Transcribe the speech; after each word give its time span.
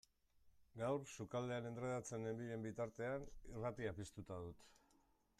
Gaur, 0.77 1.03
sukaldean 1.17 1.67
endredatzen 1.71 2.25
nenbilen 2.27 2.65
bitartean, 2.67 3.27
irratia 3.57 3.93
piztuta 3.99 4.39
dut. 4.47 4.65